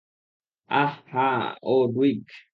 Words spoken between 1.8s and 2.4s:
Druig.